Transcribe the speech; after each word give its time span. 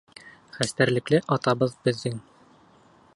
Хәстәрлекле 0.55 1.21
атабыҙ 1.37 1.77
беҙҙең. 1.89 2.17